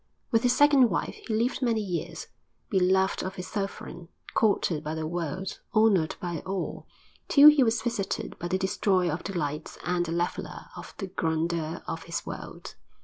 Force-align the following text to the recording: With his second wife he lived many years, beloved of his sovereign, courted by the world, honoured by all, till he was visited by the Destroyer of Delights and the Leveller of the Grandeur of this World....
With 0.31 0.41
his 0.41 0.55
second 0.55 0.89
wife 0.89 1.13
he 1.27 1.35
lived 1.35 1.61
many 1.61 1.79
years, 1.79 2.25
beloved 2.71 3.21
of 3.21 3.35
his 3.35 3.45
sovereign, 3.45 4.07
courted 4.33 4.83
by 4.83 4.95
the 4.95 5.05
world, 5.05 5.59
honoured 5.75 6.15
by 6.19 6.39
all, 6.39 6.87
till 7.27 7.49
he 7.49 7.61
was 7.63 7.83
visited 7.83 8.35
by 8.39 8.47
the 8.47 8.57
Destroyer 8.57 9.11
of 9.11 9.23
Delights 9.23 9.77
and 9.83 10.03
the 10.03 10.11
Leveller 10.11 10.69
of 10.75 10.95
the 10.97 11.05
Grandeur 11.05 11.83
of 11.87 12.03
this 12.07 12.25
World.... 12.25 12.73